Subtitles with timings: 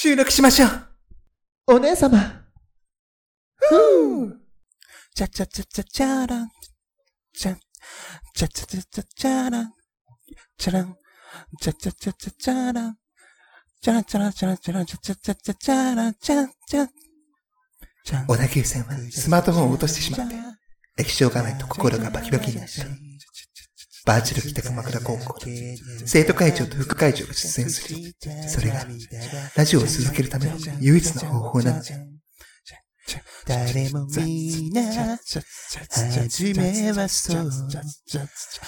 [0.00, 1.74] 収録しましょう。
[1.74, 2.20] お姉様。
[3.56, 4.32] ふぅ。
[5.12, 6.48] ちゃちゃちゃちゃちゃらん。
[7.32, 7.56] ちゃ、
[8.32, 9.72] ちゃちゃちゃちゃちゃらん。
[10.56, 10.96] ちゃらん。
[11.60, 12.96] ちゃちゃちゃちゃちゃらん。
[13.82, 16.14] ちゃらんちゃらんちゃらんちゃらんちゃちゃちゃちゃちゃらん。
[16.14, 16.88] ちゃんちゃん。
[18.28, 20.36] 小田急線はスマートフォンを落としてしまって、
[20.96, 22.84] 液晶画面と心がバキバキになった。
[24.08, 28.14] バーチャル北鎌倉高校で生徒会長と副会長が出演する。
[28.48, 28.86] それが、
[29.54, 31.84] ラジオを続けるための唯一の方法なんだ。
[33.46, 35.18] 誰もみんな、は
[36.26, 37.50] じめはそう、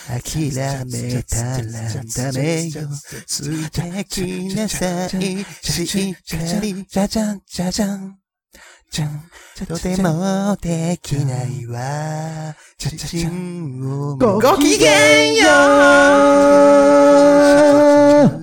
[0.06, 0.50] 諦
[0.84, 2.88] めたらダメよ、
[3.26, 5.08] 素敵な最
[5.62, 8.19] しっかり、じゃじゃん、じゃじゃん。
[8.90, 9.22] じゃん。
[9.68, 15.44] とてもできないわ、自信をごごきげんよ
[18.36, 18.40] う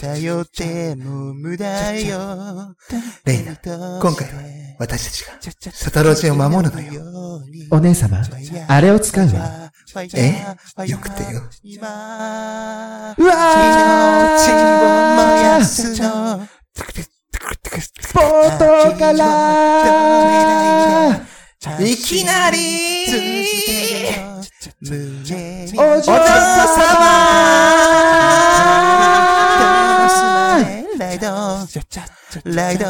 [0.00, 2.76] 頼っても無駄よ。
[3.24, 3.56] レイナ、
[4.00, 4.34] 今回は
[4.78, 5.32] 私たちが、
[5.72, 6.92] サタロジを守るのよ。
[6.92, 7.42] よ。
[7.72, 8.22] お姉様、
[8.68, 9.72] あれを使うわ。
[10.14, 10.44] え
[10.86, 11.42] よくてよ。
[11.74, 13.28] うわー。
[18.12, 19.28] ポートから
[21.80, 22.58] いきなり
[25.74, 26.18] お嬢様
[30.98, 31.26] ライド
[32.54, 32.84] ライド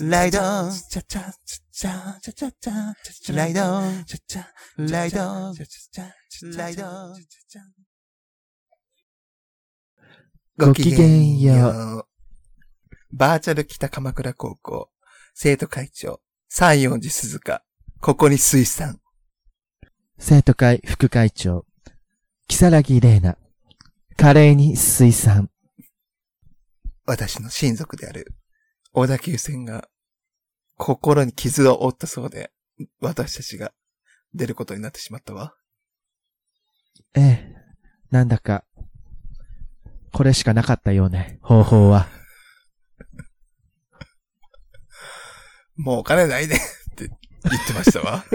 [0.00, 0.40] ライド
[3.34, 3.60] ライド
[4.78, 5.52] ライド
[6.56, 6.84] ライド
[10.58, 12.15] ごきげんよう。
[13.12, 14.90] バーチャル北鎌倉高校、
[15.34, 17.62] 生徒会長、三四寺鈴鹿、
[18.00, 19.00] ここに水産。
[20.18, 21.64] 生徒会副会長、
[22.48, 23.38] 木更木玲奈、
[24.16, 25.50] 華麗に水産。
[27.04, 28.34] 私の親族である、
[28.92, 29.88] 小田急線が、
[30.76, 32.50] 心に傷を負ったそうで、
[33.00, 33.72] 私たちが
[34.34, 35.54] 出ることになってしまったわ。
[37.14, 37.54] ええ、
[38.10, 38.64] なんだか、
[40.12, 42.08] これしかなかったようね、方法は。
[45.76, 47.16] もうお金ないねって言
[47.58, 48.24] ってましたわ。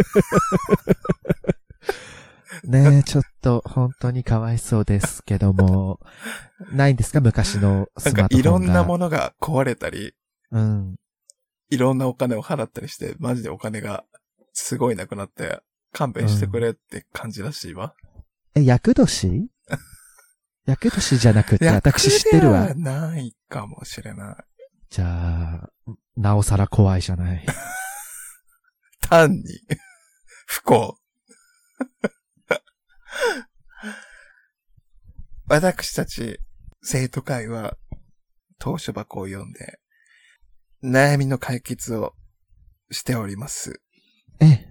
[2.64, 6.00] ねえ、ちょっと本当にかわいそうですけども、
[6.72, 7.22] ないんですか？
[7.22, 8.40] 昔のなんスマかートフォンが。
[8.40, 10.14] いろんなものが壊れたり、
[10.52, 10.96] うん。
[11.70, 14.04] いろんなお金を払ったりして、マジでお金が
[14.54, 15.62] すごいなくなって、
[15.94, 17.96] 勘弁してくれって感じらしいわ。
[18.54, 19.48] え、厄年？
[20.68, 24.36] 厄年じゃなくて、私知ってるわないかもしれない。
[24.92, 25.72] じゃあ、
[26.18, 27.46] なおさら怖いじゃない。
[29.00, 29.42] 単に、
[30.46, 31.00] 不幸。
[35.48, 36.42] 私たち、
[36.84, 37.78] 生徒会は、
[38.60, 39.80] 当初箱を読んで、
[40.84, 42.14] 悩みの解決を
[42.92, 43.82] しております。
[44.42, 44.68] え、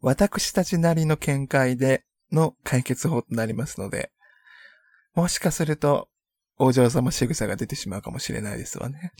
[0.00, 4.12] 私たちなりの見解での解決法となりますので、
[5.14, 6.08] もしかすると、
[6.58, 9.12] お嬢様仕草が出てしまうかもしれないですわね。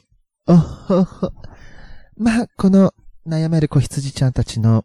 [0.47, 1.33] おほほ。
[2.17, 2.95] まあ、この
[3.27, 4.85] 悩める子羊ちゃんたちの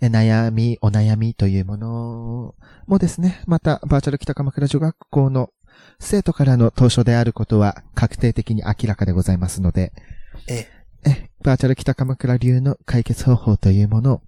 [0.00, 2.54] え悩み、お悩みというもの
[2.86, 5.50] もですね、またバーチャル北鎌倉女学校の
[5.98, 9.92] 生徒からの当初であることは確定的に明らかでございますので、
[10.48, 10.66] え
[11.04, 14.22] え、バーチャル北鎌倉流の解決方法というものを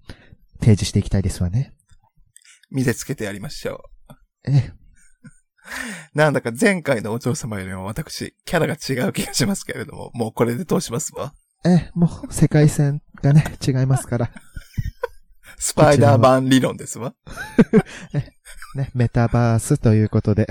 [0.59, 1.73] 提示していきたいですわね。
[2.69, 3.83] 見せつけてやりましょ
[4.45, 4.51] う。
[4.51, 4.73] え、
[6.13, 11.33] なんだか前回のお嬢様よりも私、キャラが違う気がしますけれども、もうこれで通しますわ？
[11.65, 14.31] え、もう世界線がね、違いますから。
[15.57, 17.13] スパイダーマン理論ですわ？
[18.75, 20.47] ね、メタバースということで。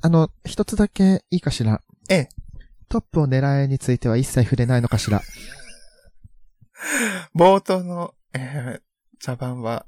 [0.00, 1.80] あの、一つだけいいかしら。
[2.08, 2.28] ええ。
[2.88, 5.22] トップを狙えについては一切触れないのかしら。
[7.36, 8.80] 冒頭の、えー、
[9.20, 9.86] 茶番は、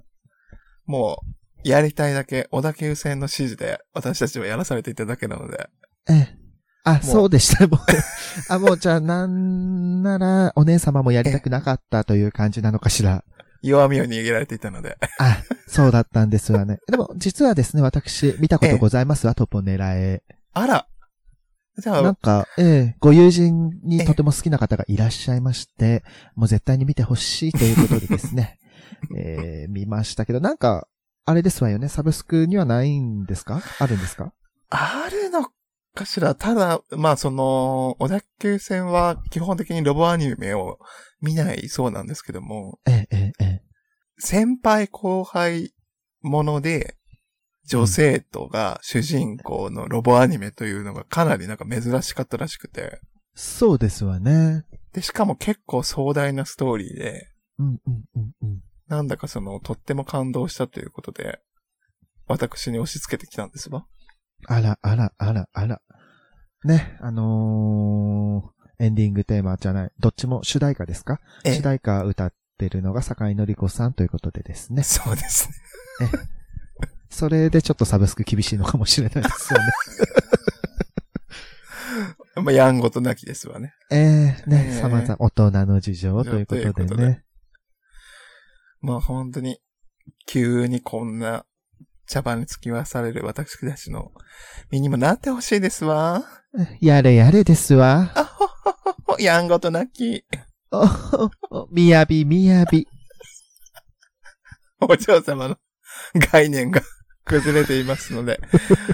[0.87, 1.23] も
[1.65, 5.71] う、やりたいだけ、小田急線の指示で私たちはやらされていただけなので、
[6.09, 6.45] ええ。
[6.85, 7.67] あ、うそうでした。
[7.67, 7.81] もう、
[8.51, 13.25] あ、もうじゃあ、なんなら、お姉様もやりたくなかったという感じなのかしら。
[13.63, 16.81] 弱みを握られていたので、あ、そうだったんですわね。
[16.87, 20.23] でも、実はですね、私、見たことございますわ、トップを狙え。
[20.53, 20.87] あら
[21.79, 26.05] じゃあ、なんか、ええ、ご友人にとても好きな方がいらっしゃいまして、
[26.37, 28.59] もう絶対に見てほしいということでですね、
[29.17, 30.89] ええ見ましたけど、なんか、
[31.27, 33.63] あれですわよね、サブスクにはないんですか？
[33.79, 34.33] あるんですか？
[34.71, 35.49] あるの
[35.95, 40.79] かしらただ、まあその、小田急線は基本的にロボアニメを
[41.21, 43.63] 見ないそうなんですけども、ええ、ええ、ええ。
[44.19, 45.73] 先輩後輩
[46.21, 46.97] もので、
[47.67, 53.01] 女生徒が主人公のロボアニメというのがかなりなんか珍しかったらしくて。
[53.35, 54.65] そうですわね。
[54.93, 57.29] で、しかも結構壮大なストーリーで、
[57.59, 58.61] うんうんうんうん。
[58.89, 61.41] なんだかその、とっても感動したということで、
[62.27, 63.87] 私に押し付けてきたんですわ。
[64.47, 65.81] あら、あら、あら、あら。
[66.65, 69.91] ね、あのー、エンディングテーマじゃない。
[69.99, 71.21] どっちも主題歌ですか？
[71.45, 74.83] ええ主題歌歌ってるのが坂井のり子さんということでですね。
[74.83, 75.49] そうです
[76.01, 76.09] ね。
[77.11, 79.67] それでちょっとサブスク厳しいのかもしれないですよね。
[82.43, 83.73] まあ、やんごとなきですわね。
[83.93, 87.24] ええね、ええ様々、大人の事情ということでね。
[88.85, 89.59] まあ本当に、
[90.27, 91.47] 急にこんな
[92.07, 94.13] 茶番に付き合わされる私たちの
[94.71, 96.23] 身にもなってほしいですわ。
[96.83, 98.13] やれやれですわ。
[98.15, 100.27] あほほほほ、やんごとなき。
[100.71, 102.87] おほほみやびみやび。
[104.81, 105.57] お嬢様の
[106.31, 106.83] 概念が
[107.25, 108.39] 崩れていますので、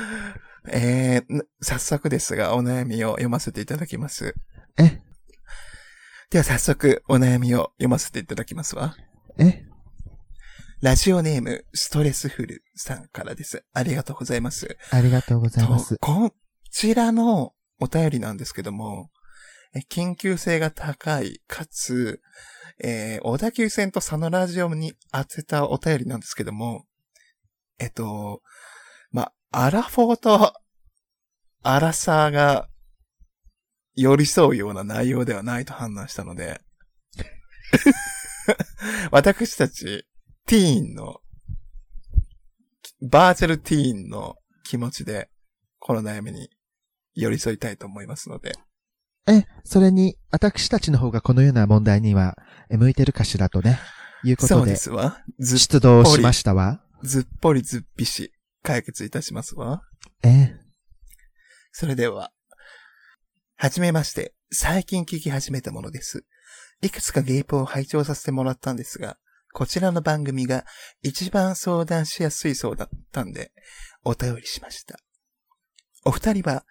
[0.71, 4.37] えー、早速ですが、お悩みを読ませていただきます。
[4.79, 5.01] え、
[6.31, 8.95] では早速、お悩みを読ませていただきますわ。
[9.37, 9.65] え、
[10.83, 13.67] ラジオネーム、ストレスフルさんからです。
[13.75, 14.79] ありがとうございます。
[14.91, 16.07] ありがとうございますと。
[16.07, 16.33] こ
[16.71, 19.11] ちらのお便りなんですけども、
[19.75, 22.23] え緊急性が高い、かつ、
[22.83, 26.87] えー小田急線と佐野ラジオに当てたお便りなんですけども、
[27.79, 28.41] えっと、
[29.11, 30.55] まあ、アラフォーと
[31.63, 32.69] アラサーが
[33.95, 36.63] 寄り添うような内容ではないと判断したので、
[39.13, 40.07] 私たち、
[40.51, 41.21] ティーンの、
[43.09, 45.31] バーチャルティーンの気持ちで、
[45.79, 46.51] この悩みに
[47.15, 48.55] 寄り添いたいと思いますので、
[49.29, 52.37] え、それに、私たちの方がこのような問題には、
[52.69, 53.79] え向いてるかしらとね、
[54.25, 55.23] いうこそうでとで、すわ。
[55.39, 56.83] 出動しましたわ。
[57.05, 58.33] ずっぽりずっぴし、
[58.65, 59.85] 解決いたしますわ。
[60.25, 60.57] え、
[61.71, 62.33] それでは、
[63.55, 66.25] はじめまして、最近聞き始めたものです。
[66.83, 69.17] いくつかゲイポを拝聴させてもらったんですが、
[69.53, 70.65] こちらの番組が
[71.03, 73.53] 一番相談しやすいそうだったんで、
[74.05, 74.99] お便りしました。
[76.05, 76.65] お二人は、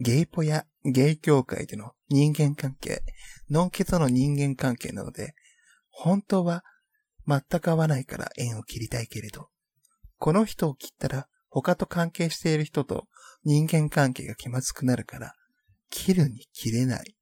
[0.00, 3.02] ゲイポやゲイ協会での人間関係、
[3.50, 5.34] ノンケとの人間関係なので、
[5.90, 6.64] 本当は
[7.28, 9.48] 全く合わないから縁を切りたいけれど、
[10.18, 13.06] この人を切ったら他と関係している人と
[13.44, 15.34] 人間関係が気まずくなるから、
[15.90, 17.14] 切るに切れない、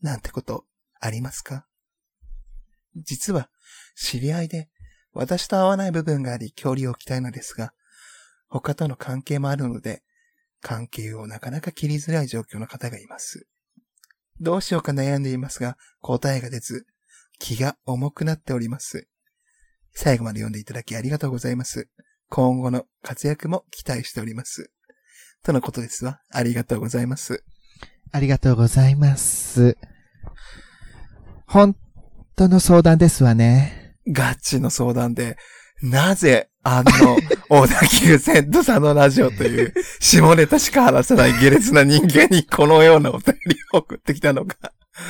[0.00, 0.64] なんてこと
[1.00, 1.66] ありますか？
[2.96, 3.48] 実は、
[3.96, 4.68] 知り合いで、
[5.12, 7.72] 私と合わない部分があり、距離を置きたいのですが、
[8.48, 10.02] 他との関係もあるので、
[10.60, 13.46] 関係をなかなか切りづらい状況の方がいます。
[14.40, 16.86] どうしようか悩んでいますが、答えが出ず、
[17.38, 19.08] 気が重くなっております。
[19.92, 21.88] 最後まで読んでいただきありがとうございます。
[22.28, 24.72] 今後の活躍も期待しております。
[25.44, 26.20] とのことですわ。
[26.30, 27.44] ありがとうございます。
[28.10, 29.76] ありがとうございます。
[31.46, 31.76] 本
[32.36, 33.96] 当の相談ですわね。
[34.08, 35.36] ガチの相談で、
[35.82, 37.16] なぜあの、
[37.48, 44.56] 小田急線と佐野ラジオという、下ネタしか話さない下劣な人間にこのようなお便りを送ってきたのか、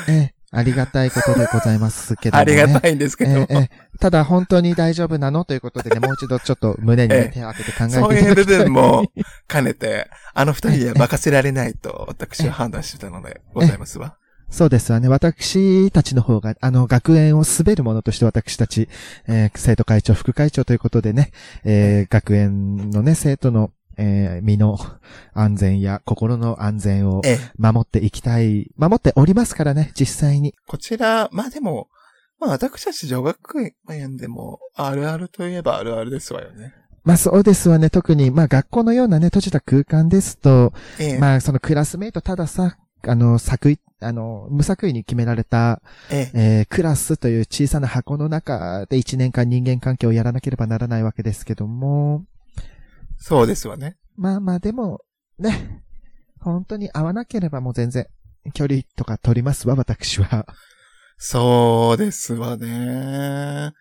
[0.08, 2.52] え、ありがたいことでございますけども、ね。
[2.52, 5.44] ありがたいんですけども、ええええただ本当に大丈夫なの？
[5.44, 8.58] ということでね、もう一度ちょっと胸にね、ええ手を当てて考えていたそういう部だきたい。
[8.64, 9.12] 分も
[9.46, 14.16] 兼ねて、あの二人には 任せられないと私は判断してたのでございますわ。
[14.54, 15.08] そうですわね。
[15.08, 18.88] 私たちの方が、あの、学園を滑るものとして私たち、
[19.26, 21.32] えー生徒会長、副会長ということでね、
[21.64, 24.78] えー学園のね、生徒の、えー身の
[25.32, 30.54] 安全や心の安全をええ、守っていきたい、守っておりますからね、実際に。
[30.68, 31.88] こちら、まあでも、
[32.38, 36.74] まあ私たち女学園でも、あるあるといえばあるあるですわよね。
[37.02, 37.90] まあそうですわね。
[37.90, 52.24] 特に、まあ学校のようなね、閉じた空間ですと、ええ、まあそのクラスメイトたださ、あの、作為、あの、無作為に決められた、ええ、えークラスという小さな箱の中で1年間人間関係をやらなければならないわけですけども、
[53.18, 53.96] そうですわね。
[54.16, 55.00] まあまあでも、
[55.38, 55.82] ね、
[56.40, 58.06] 本当に合わなければもう全然
[58.52, 60.46] 距離とか取りますわ、私は。
[61.16, 63.72] そうですわね。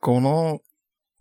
[0.00, 0.60] この、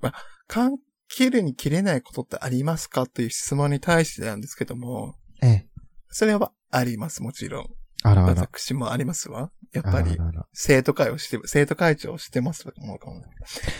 [0.01, 0.13] まあ、
[0.47, 0.77] 関
[1.07, 3.07] 切るに切れないことってありますか？
[3.07, 5.67] という質問に対してなんですけども、ええ。
[6.09, 7.67] それはあります、もちろん。
[8.03, 8.41] あらあら。
[8.41, 9.51] 私もありますわ。
[9.73, 10.17] やっあぱり、
[10.53, 13.25] 生徒会をして、生徒会長をしてますもうかもね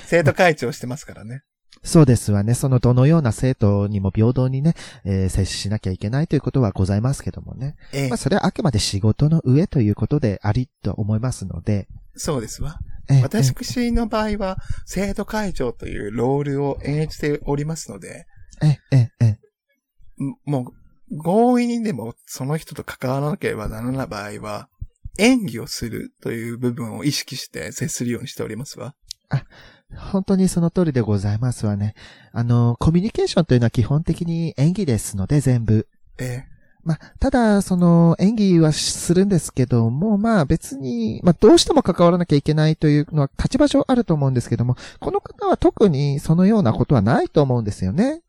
[0.06, 1.44] 生徒会長をしてますからね。
[1.84, 2.54] そうですわね。
[2.54, 7.76] そのどのような生徒にも平等にね、えー接しなきゃいけないということはございますけどもね。
[7.92, 11.88] ええまあそれはあくまで仕事の上ということでありと思いますので。
[12.16, 12.80] そうですわ。
[13.10, 18.26] ええ私の場合は、生徒会長というロールを演じておりますので、
[18.62, 19.32] え、え、え、
[20.24, 20.66] んもう、
[21.22, 24.70] 強引にでもその人と関わらなければならない場合は、
[25.20, 28.96] 演技をするという部分を意識して接するようにしておりますわ。
[29.96, 31.94] 本当にその通りでございますわね。
[32.32, 35.88] あの、コミュニケーションというのは基本的に演技ですので、全部。
[36.18, 36.46] え
[36.84, 48.23] まあ、ただ、その、演技はするんですけども、まあ別に、まあどうしても関わらなきゃいけないというのは立場上あると思うんですけども、この方は特にそのようなことはないと思うんですよね。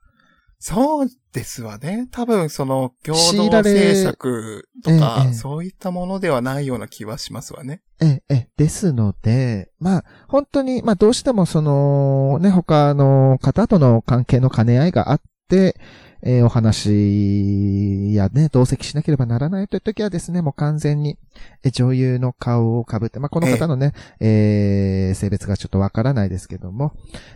[0.67, 2.09] そうですわね。
[2.11, 3.19] 多分その共
[3.51, 7.83] 同制作とか、ええそういったものではないような気はしますわね。
[8.01, 15.79] ええ、ええ、ですので、まあ、本当に、まあどうしてもその、ね、他の方との関係の兼ね合いがあって、
[16.23, 21.19] えーお話やね、同席しなければならないという時はですね、もう完全に、
[21.63, 26.95] え女優の顔をかぶって、まあこの方のね、えー性別がちょっとわからないですけども、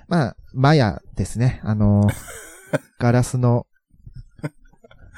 [0.08, 2.08] まあ、マヤですね、あの、
[2.98, 3.66] ガラスの、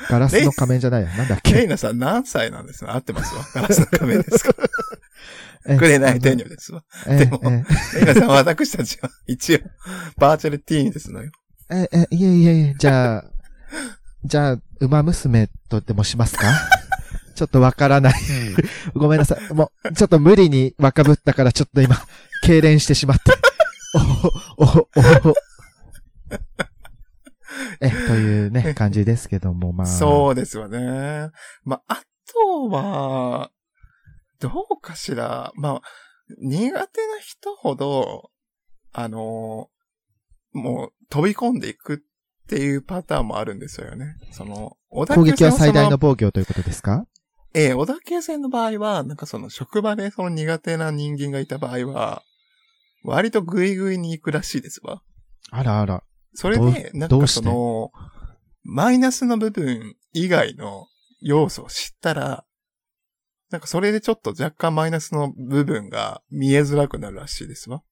[0.09, 1.09] ガラスの仮面じゃないよ。
[1.09, 1.53] なんだっけ？
[1.53, 2.95] ケイナさん何歳なんですか？
[2.95, 3.35] 合ってます？
[3.35, 3.45] わ。
[3.55, 4.55] ガラスの仮面ですか？
[5.67, 6.83] えくれない天女ですわ。
[7.07, 9.59] えでもえケイナさんは私たちは一応、
[10.17, 11.31] バーチャルティーンですのよ。
[11.71, 13.25] え、え、いえいえいえ、じゃあ、
[14.25, 16.47] じゃあ、馬娘とでもしますか？
[17.37, 18.15] ちょっとわからない。
[18.95, 19.55] ごめんなさい。
[19.55, 21.97] もう、ちょっと無理に若ぶったから、ちょっと今、
[22.45, 23.33] 痙攣してしまって。
[23.95, 25.35] おほ、おほ、おほ。
[27.81, 29.87] え、というね、 感じですけども、まあ。
[29.87, 31.31] そうですわね。
[31.65, 33.51] まあ、あとは、
[34.39, 35.53] どうかしら。
[35.55, 35.83] まあ、
[36.39, 38.31] 苦手な人ほど、
[38.93, 39.69] あの、
[40.53, 41.99] もう飛び込んでいくっ
[42.49, 44.17] ていうパターンもあるんですよね。
[44.33, 47.07] その、小田攻撃は最大の防御ということですか？
[47.55, 52.23] ええ小田急線の場合は、なんかその職場でその苦手な人間がいた場合は、
[53.05, 55.03] 割とグイグイに行くらしいですわ。
[55.51, 56.03] あらあら。
[56.35, 57.91] それで、なんかその、
[58.63, 60.87] マイナスの部分以外の
[61.21, 62.45] 要素を知ったら、
[63.51, 67.83] なんかそれでちょっと若干マイナスの部分が見えづらくなるらしいですわ。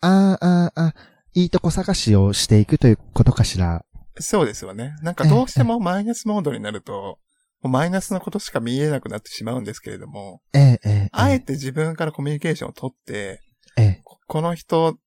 [0.00, 0.94] ああ、ああ、あ
[1.32, 3.84] いいとこ探しをしていくということかしら？
[4.18, 4.94] そうですわね。
[5.02, 7.18] なんかどうしてもマイナスモードになると、
[7.62, 11.08] マイナスのことしか見えなくなってしまうんですけれども、ええ、ええ。
[11.12, 13.40] あえて自分からコミュニケーションを取って、
[13.78, 14.00] ええ。
[14.04, 14.98] ここの人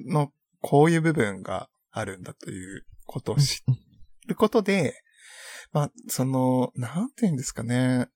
[0.00, 3.76] のこういう部分があるんだということを知うん
[4.28, 4.94] ることで、
[5.72, 8.08] まあ、その、なんて言うんですかね。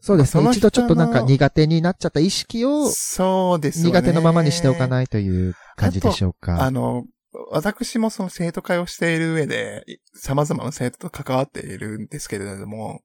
[0.00, 0.50] そうですね。
[0.50, 3.90] 一度ちょっとなんか苦手になっちゃった意識をそうですよね。
[3.90, 6.62] 苦手のままにしておかないという感じでしょうか。
[6.62, 7.04] あの、
[7.50, 9.84] 私もその生徒会をしている上で、
[10.14, 13.00] 様々な生徒と関わっているんですけれども、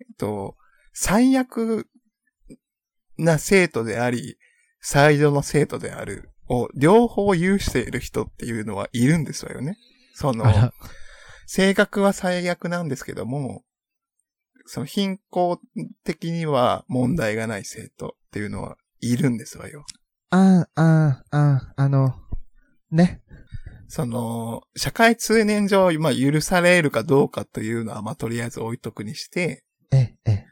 [0.00, 0.56] えっと、
[0.92, 1.88] 最悪
[3.16, 4.36] な生徒であり、
[4.80, 9.78] 最良の生徒であるを両方有している人っていうのはいるんですわよね。
[10.14, 10.44] その
[11.46, 13.62] 性格は最悪なんですけども、
[14.66, 15.58] その貧困
[16.04, 19.84] 的には問題がない生徒っていうのはいるんですわよ。
[20.30, 22.14] ああ、ああ、ああ、あの、
[22.90, 23.22] ね。
[23.88, 30.46] その、社会通念上、まあ、許されるかどうかというのは、まあ、とりあえず置いとくにして、え、え、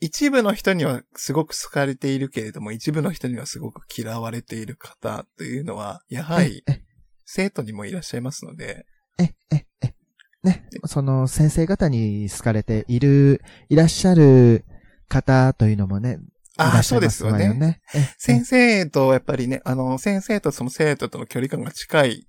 [0.00, 6.82] 一部の人にはすごく好かれているけれども、一部の人にはすごく嫌われている方というのは、やはり、え、
[7.24, 8.86] 生徒にもいらっしゃいますので、
[9.18, 9.94] え、え、え、
[10.42, 10.68] ね。
[10.84, 14.64] その先生方に好かれている、いらっしゃる
[15.08, 16.18] 方というのもね、
[16.58, 17.52] ああ、っしゃいうですすよね。
[17.54, 17.80] ね。
[17.94, 22.26] え 先生と、やっぱりね、あの、先生とその生徒との距離感が近い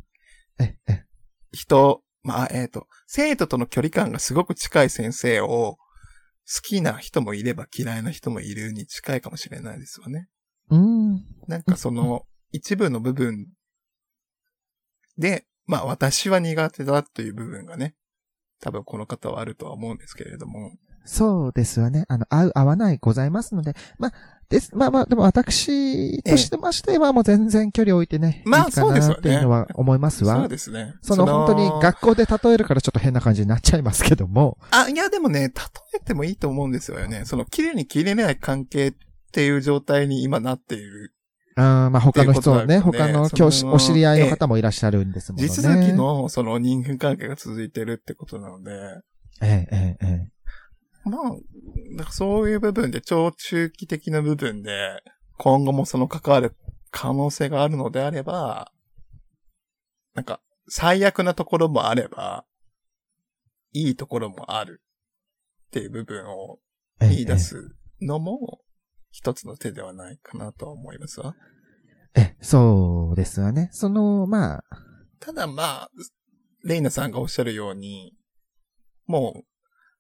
[0.60, 1.06] え、え、
[1.52, 5.87] 人、まあ、えっ、と、生徒との距離感がすごく近い先生を、好
[6.62, 10.30] きな人もいれば嫌いな人もいるに近いかもしれないですよね。
[10.70, 11.26] うん。
[11.48, 13.48] なんかその、一部の部分
[15.18, 17.96] で、まあ私は苦手だという部分がね、
[18.62, 20.72] 多分この方はあるとは思うんですけれども。
[21.06, 22.06] そうですわね。
[22.10, 24.14] あの、合う、合わないございますので、まあ、
[24.50, 30.38] です、まあまあ、でも私としてましてはもう全然距離を置いてね、まあそうですよねなっていうのは思いますわ。
[30.38, 30.96] そうですね。
[31.02, 35.52] その本当に学校で例えるからちょっと変な感じになっちゃいますけども、あ、いやでもね、例
[35.96, 37.24] えてもいいと思うんですよね。
[37.26, 38.94] その、綺麗に切れない関係っ
[39.32, 41.14] ていう状態に今なっている。
[41.58, 45.50] あーまあ他の人のね、っていうことだ他の教師、お知り合いの方もいらっしゃるんですもんね。
[45.50, 48.72] 地続きのその人間関係が続いてるってことなので、
[49.42, 50.37] ええ、ええ、ええ。
[51.08, 51.32] まあ、
[51.98, 55.02] だからそういう部分で、超中期的な部分で、
[55.38, 56.56] 今後もその関わる
[56.92, 58.72] 可能性があるのであれば、
[60.14, 62.46] なんか、最悪なところもあれば、
[63.74, 64.82] いいところもある
[65.68, 66.60] っていう部分を
[67.00, 68.62] ええ見出すのも、
[69.12, 71.36] 一つの手ではないかなとは思いますわ。
[72.16, 73.70] ええ、そうですわね。
[73.72, 74.64] その、まあ、
[75.20, 75.92] ただまあ、
[76.64, 78.16] レイナさんがおっしゃるように、
[79.06, 79.44] もう、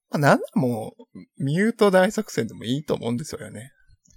[0.09, 3.71] まあ、なんだもう、ミュート大作戦でもいいと思うんですよね。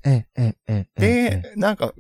[0.04, 1.42] ええ、ええ、ええ。
[1.42, 1.92] で、なんか、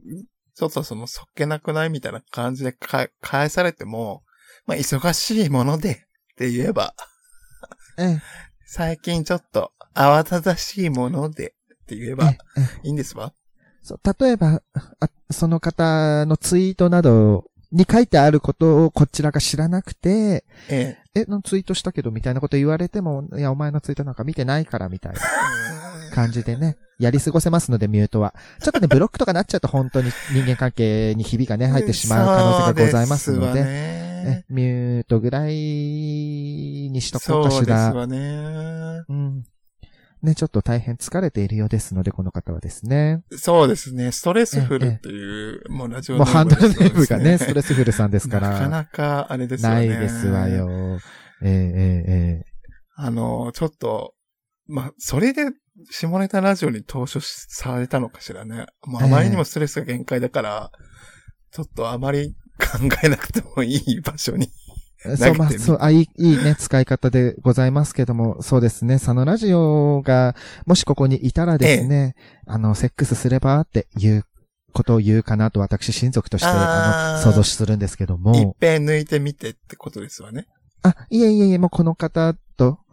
[0.54, 4.22] ちょっとその、そっけなくないみたいな感じでか返されても、
[4.66, 6.94] まあ、忙しいものでって言えば、
[7.98, 8.22] ええ、
[8.66, 12.30] 最近ちょっと慌ただしいものでって言えば。
[12.82, 13.32] いいんですわ。
[13.82, 14.62] そう、例えば、
[15.00, 25.20] あその方のツイートなどに書いてあることをこちらが知らなくて、ええ、のツイートしたけどみたいなこと言われても、いや、お前のツイートなんか見てないからみたいな
[26.10, 26.14] え。
[26.14, 28.34] 感じでね、 やり過ごせますので、ミュートは。
[28.60, 34.00] ちょっとね、ブロックとかなっちゃうと本当に人間関係にひびがね、入ってしまう可能性がございますので。
[34.48, 37.86] ミュートぐらいにしとこうそうかしら。
[37.86, 39.02] ですわね。
[39.08, 39.44] うん。
[40.22, 43.22] ね、ちょっと大変疲れているようですので、この方はですね。
[43.38, 44.12] そうですね。
[44.12, 48.50] ストレスフルっていう、もうラジオもうハンドルネームがね、ストレレスフルさんですから。
[48.50, 49.86] なかなかあれですよなね。
[49.86, 50.48] いですわ。
[50.48, 50.98] よ。
[51.42, 52.44] えええええ
[52.96, 54.14] あの、ちょっと、
[54.66, 55.46] まあ、それで、
[55.90, 58.66] 下ネタラジオに投書されたのかしらね。
[58.84, 60.70] もうあまりにもストレスが限界だから、
[61.50, 64.50] ちょっとあまり考えなくてもいい場所に。
[65.04, 70.34] えそう、まあ、そう、あ、いい、いいね、使い方でございますけども、そうですね、佐野ラジオが、
[70.66, 72.14] もしここにいたらですね、
[72.46, 74.24] あの、セックスすればっていう
[74.72, 80.46] ことを言うかなと私、親族として、あの、想像するんですけどいっも、ぺん抜いてみてってことですわね。
[80.82, 82.78] あ、いえいえいえ、もうこの方と、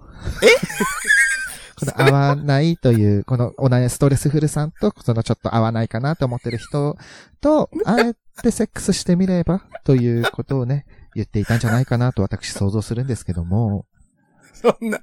[1.79, 6.97] この合わないという、このお悩ストレスフルさんと、そのちょっと合わないかなと思ってる人
[7.39, 10.85] と、あえてセックスしてみればということをね、
[11.17, 13.85] 言っていたんじゃないかなと私想像するんですけども、
[14.53, 14.99] そんな、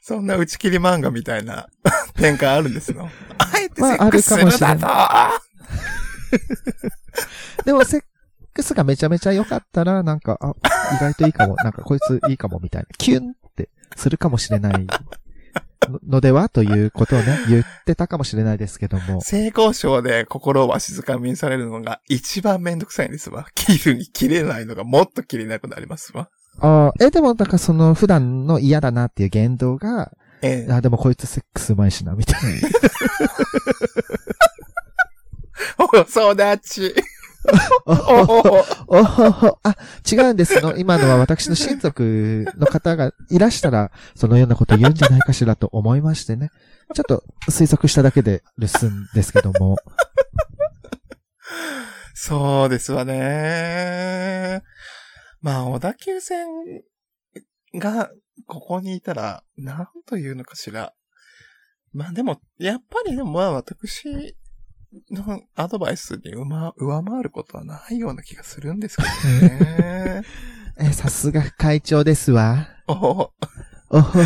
[0.00, 1.68] そんな打ち切り漫画みたいな
[2.16, 3.04] 展開あるんですの？
[3.38, 5.30] あえてセックスするだ
[7.58, 8.02] と、でもセッ
[8.54, 10.54] クスがめちゃめちゃ良かったら、なんか、あ、
[10.96, 14.86] 意外といいかも、なんかこいついいかもみたいな、キュンってするかもしれない
[15.88, 19.20] ののではということをね、言ってたかもしれないですけども。
[19.22, 23.46] 性交渉で心をわしづかみにされるのが一番めんどくさいんですわ。
[23.54, 26.28] 切るに切れないのがもっと切れなくなりますわ。
[26.58, 30.12] あーえ、でも、なんかその普段の嫌だなっていう言動が、
[30.42, 30.72] ええ。
[30.72, 32.68] あ、でもこいつセックスうまいしな、みたいな。
[35.78, 36.94] お育ち。
[37.86, 39.76] おお、あ、
[40.10, 40.76] 違うんですの。
[40.76, 46.50] 今のは私の親族の方がいらしたら、そのようなこと言うんじゃないかしらと思いましてね。
[46.94, 49.76] ちょっと推測しただけで留守んですけども。
[52.14, 54.62] そうですわね。
[55.40, 56.48] まあ、小田急線
[57.74, 58.10] が
[58.46, 60.92] ここにいたら、なんというのかしら。
[61.92, 64.36] まあでも、やっぱりでもまあ私
[65.10, 70.22] のアドバイスに上上回ることはないような気がするんですけどね。
[70.78, 72.68] え、さすが会長ですわ。
[72.86, 73.32] おお
[73.90, 74.22] ほほ。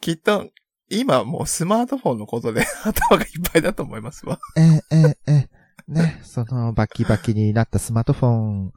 [0.00, 0.48] きっと、
[0.90, 4.38] 今もうスマートフォンのことで頭がいっぱいだと思いますわ。
[4.56, 5.48] え、え、え、
[5.86, 8.72] ね、そのバキバキになったスマートフォン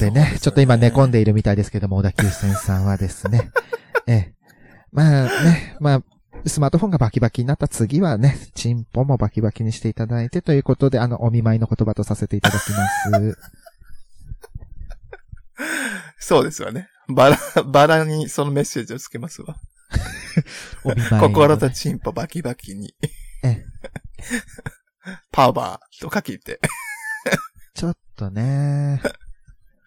[0.00, 1.18] でね、ちょっと今寝込んで。
[1.18, 3.50] でいるみたいですけども、小田急線さんはですね。
[4.06, 4.34] ええ。
[4.92, 6.02] まあね、まあ、
[6.48, 13.38] スマートフォンがバキバキになった次はね、チンポもバキバキにしていただいてということで、あの、お見舞いの言葉とさせていただきます。
[16.18, 16.88] そうですわね。
[17.08, 19.56] バラ、バラにそのメッセージをつけますわ。
[20.84, 22.94] ね、心とチンポバキバキに。
[23.42, 23.64] ええ。
[25.32, 26.60] パワーとか聞いて。
[27.74, 29.00] ちょっとね、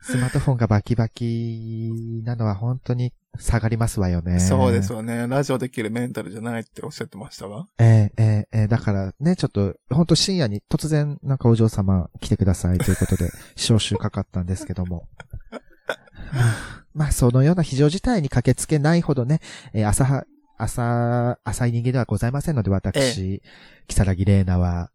[0.10, 4.40] スマートフォンがバキバキなのは本当に下がりますわよね。
[4.40, 5.28] そうですわね。
[5.28, 7.68] ラジオできるメンタルじゃないっておっしゃってましたわ。
[7.78, 15.08] ええええええだからね、ちょっと、本当深夜に突然なんかお嬢様来てくださいということで、 招集かかったんですけども。
[15.52, 19.42] まあ、まあ、そのような非常事態に駆けつけないほどね、
[19.74, 20.26] えー朝は、
[20.58, 23.44] 朝、浅い人間ではございませんので、私、
[23.88, 24.90] 木更木玲奈は、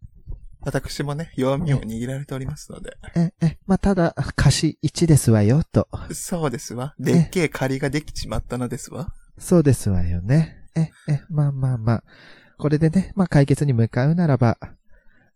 [0.65, 2.97] 私もね、弱みを握られておりますので。
[3.15, 5.89] え、え、まあ、ただ、貸し1ですわよ、と。
[6.13, 6.95] そうですわ。
[6.99, 9.13] でっけえ借りができちまったのですわ。
[9.39, 10.57] そうですわよね。
[10.75, 12.05] え、え、まあまあまあ。
[12.59, 14.59] これでね、まあ解決に向かうならば、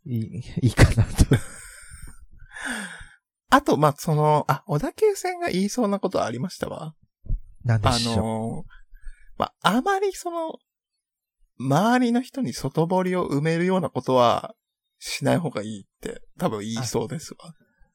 [0.06, 1.26] いい、いいかなと。
[3.50, 6.94] あと、まあ、その、あ、小田急線が言いそうなことはありましたわ。
[6.94, 6.94] あ
[7.64, 8.16] なんでしょう？
[8.16, 8.64] のー
[9.38, 10.54] まあ、あまりその、
[11.58, 14.54] 周りの人に外堀を埋めるようなことは
[14.98, 17.52] しない方がいいって多分言いそうですわ。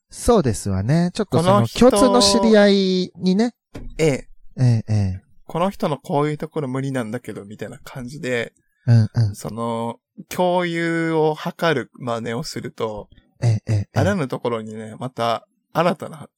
[0.10, 1.10] そうですわね。
[1.13, 3.56] ちょっとその共通の知り合いにね、
[3.98, 8.54] ええ、ええ、ええ、この人のこういうところ無理なんだけど、みたいな感じで、
[8.86, 13.10] うんうん、その、共有を図る真似をすると、
[13.42, 16.30] ええ、ええ、あらぬところにね、また新たな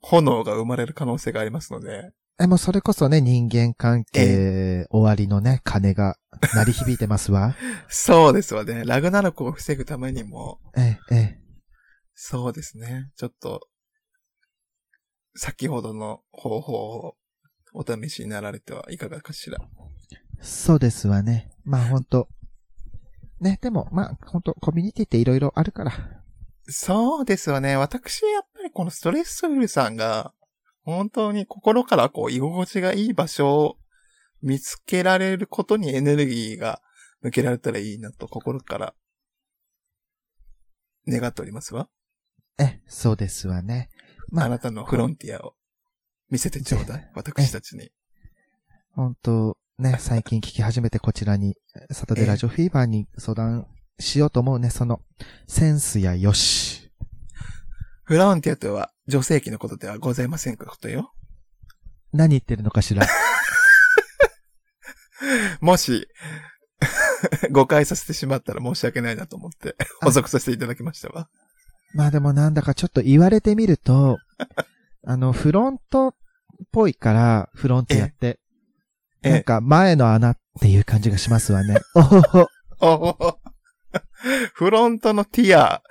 [0.00, 6.16] 炎が生まれる可能性がありますので、え、もうそれこそね、人間関係終わりのね、鐘が
[6.54, 7.54] 鳴り響いてますわ。
[7.88, 8.82] そうですわね。
[8.84, 11.38] ラグナロクを防ぐためにも、ええ、え
[12.14, 13.12] そうですね。
[13.16, 13.60] ちょっと、
[15.36, 17.16] 先ほどの方法を
[17.72, 19.58] お試しになられてはいかがかしら。
[20.12, 20.16] え。
[20.40, 21.50] そうですわね。
[21.64, 22.28] まあ本当
[23.40, 25.92] ね、でも、まあ本当コミュニティっていろいろあるから。
[26.66, 27.76] そうですよね。
[27.76, 30.32] 私、やっぱりこのストレスソイルさんが、
[30.84, 33.76] 本当に心からこう、居心地がいい場所を
[34.42, 36.82] 見つけられることにエネルギーが
[37.22, 38.94] 向けられたらいいなと心から
[41.08, 41.88] 願っておりますわ。
[42.58, 43.88] え、そうですわね。
[44.30, 45.54] まあ、あなたのフロンティアを
[46.30, 47.10] 見せてちょうだい。
[47.14, 47.90] 私たちに。
[48.92, 51.56] 本当ね、最近聞き始めてこちらに、
[51.90, 53.66] サタデーラジオフィーバーに相談
[53.98, 55.00] しようと思うね、その、
[55.48, 56.83] センスやよし。
[58.04, 61.12] フロンティアとは女性器のことではございませんことよ。
[62.12, 63.06] 何言ってるのかしら？
[65.60, 66.08] もし、
[67.50, 71.28] 誤解させてしまったら申し訳ないなと思って補足させていただきましたわ。
[71.94, 74.18] まあでもなんだかちょっと言われてみると、
[75.06, 76.14] あの、フロントっ
[76.72, 78.40] ぽいから、フロンティアって。
[79.22, 81.80] ええなんか前の穴っていう感じがしますわね。
[81.94, 82.46] おほほ。
[82.80, 83.38] おお
[84.54, 85.82] フロントのティア、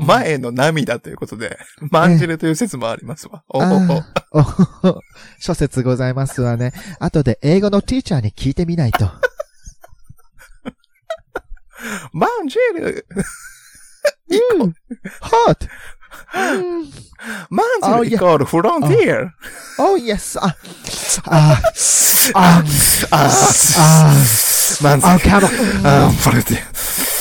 [0.00, 1.58] 前の涙ということで、
[1.90, 3.42] まんじるという説もありますわ。
[3.48, 5.00] おおおほほ。
[5.38, 6.72] 諸説ございますわね。
[7.00, 9.10] 後で英語のティーチャーに聞いてみないと。
[12.12, 13.06] まんじる
[14.30, 14.74] うん
[15.20, 15.68] !hot!
[16.34, 16.38] う
[16.82, 16.90] ん
[17.50, 19.30] まんじるイコールフロンティ
[19.78, 20.38] ア Oh yes!
[20.40, 20.56] あ、
[21.24, 21.60] あ、
[22.34, 22.62] あ、
[23.12, 23.30] あ
[23.78, 24.14] あ、
[24.82, 25.12] まんじる。
[25.12, 25.46] あ、カモ
[25.84, 27.17] あフロンティア。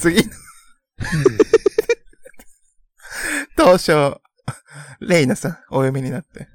[0.00, 0.24] 次。
[3.56, 4.16] 当初、
[5.00, 6.48] レイナさん、お読みになって。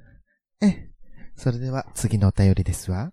[0.60, 0.90] え、
[1.36, 3.12] それでは次のお便りですわ。